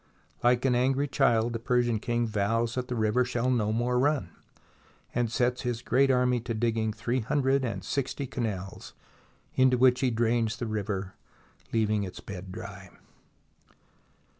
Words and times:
Like 0.43 0.65
an 0.65 0.73
angry 0.73 1.07
child, 1.07 1.53
the 1.53 1.59
Persian 1.59 1.99
king 1.99 2.25
vows 2.25 2.73
that 2.73 2.87
the 2.87 2.95
river 2.95 3.23
shall 3.23 3.51
no 3.51 3.71
more 3.71 3.99
run, 3.99 4.31
and 5.13 5.31
sets 5.31 5.61
his 5.61 5.83
great 5.83 6.09
army 6.09 6.39
to 6.39 6.55
digging 6.55 6.91
three 6.91 7.19
hundred 7.19 7.63
and 7.63 7.83
sixty 7.83 8.25
canals 8.25 8.95
into 9.53 9.77
which 9.77 9.99
he 9.99 10.09
drains 10.09 10.57
the 10.57 10.65
river, 10.65 11.13
leaving 11.71 12.03
its 12.03 12.19
bed 12.19 12.51
dry. 12.51 12.89